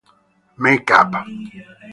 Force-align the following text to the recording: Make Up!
Make 0.57 0.89
Up! 0.89 1.13